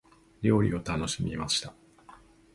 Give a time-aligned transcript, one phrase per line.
[0.41, 1.75] 料理を楽しみました。